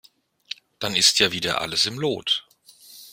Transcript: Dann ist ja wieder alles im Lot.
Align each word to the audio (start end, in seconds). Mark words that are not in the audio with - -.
Dann 0.79 0.95
ist 0.95 1.19
ja 1.19 1.31
wieder 1.31 1.61
alles 1.61 1.85
im 1.85 1.99
Lot. 1.99 2.47